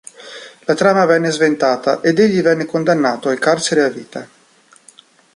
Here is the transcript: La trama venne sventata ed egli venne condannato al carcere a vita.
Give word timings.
La 0.61 0.73
trama 0.73 1.05
venne 1.05 1.29
sventata 1.29 2.01
ed 2.01 2.17
egli 2.17 2.41
venne 2.41 2.65
condannato 2.65 3.29
al 3.29 3.37
carcere 3.37 3.83
a 3.83 3.89
vita. 3.89 4.27